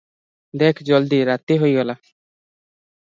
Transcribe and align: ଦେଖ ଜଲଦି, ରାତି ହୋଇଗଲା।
ଦେଖ 0.63 0.87
ଜଲଦି, 0.89 1.19
ରାତି 1.31 1.59
ହୋଇଗଲା। 1.65 1.97